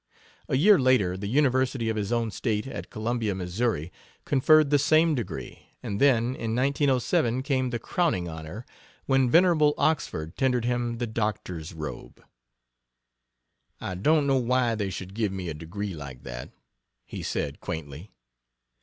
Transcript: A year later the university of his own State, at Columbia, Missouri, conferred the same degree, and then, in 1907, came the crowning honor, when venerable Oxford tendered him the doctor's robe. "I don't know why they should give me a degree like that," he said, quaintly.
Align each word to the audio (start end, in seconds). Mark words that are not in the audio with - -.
A 0.49 0.57
year 0.57 0.79
later 0.79 1.15
the 1.15 1.27
university 1.27 1.87
of 1.87 1.95
his 1.95 2.11
own 2.11 2.31
State, 2.31 2.65
at 2.65 2.89
Columbia, 2.89 3.35
Missouri, 3.35 3.91
conferred 4.25 4.71
the 4.71 4.79
same 4.79 5.13
degree, 5.13 5.67
and 5.83 6.01
then, 6.01 6.29
in 6.35 6.55
1907, 6.55 7.43
came 7.43 7.69
the 7.69 7.77
crowning 7.77 8.27
honor, 8.27 8.65
when 9.05 9.29
venerable 9.29 9.75
Oxford 9.77 10.35
tendered 10.35 10.65
him 10.65 10.97
the 10.97 11.05
doctor's 11.05 11.75
robe. 11.75 12.19
"I 13.79 13.93
don't 13.93 14.25
know 14.25 14.37
why 14.39 14.73
they 14.73 14.89
should 14.89 15.13
give 15.13 15.31
me 15.31 15.49
a 15.49 15.53
degree 15.53 15.93
like 15.93 16.23
that," 16.23 16.49
he 17.05 17.21
said, 17.21 17.59
quaintly. 17.59 18.09